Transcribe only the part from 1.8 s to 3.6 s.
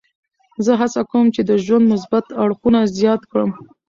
مثبت اړخونه زیات کړم.